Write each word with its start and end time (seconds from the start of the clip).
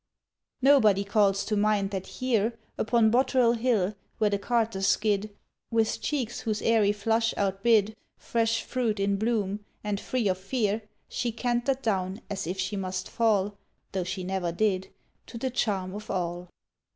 Nobody 0.63 1.03
calls 1.03 1.45
to 1.45 1.55
mind 1.55 1.91
that 1.91 2.07
here 2.07 2.57
Upon 2.75 3.11
Boterel 3.11 3.53
Hill, 3.55 3.93
where 4.17 4.31
the 4.31 4.39
carters 4.39 4.87
skid, 4.87 5.29
With 5.69 6.01
cheeks 6.01 6.39
whose 6.39 6.63
airy 6.63 6.91
flush 6.91 7.35
outbid 7.37 7.95
Fresh 8.17 8.63
fruit 8.63 8.99
in 8.99 9.17
bloom, 9.17 9.63
and 9.83 9.99
free 9.99 10.27
of 10.27 10.39
fear, 10.39 10.81
She 11.07 11.31
cantered 11.31 11.83
down, 11.83 12.21
as 12.31 12.47
if 12.47 12.59
she 12.59 12.75
must 12.75 13.07
fall 13.11 13.59
(Though 13.91 14.03
she 14.03 14.23
never 14.23 14.51
did), 14.51 14.87
To 15.27 15.37
the 15.37 15.51
charm 15.51 15.93
of 15.93 16.09
all. 16.09 16.49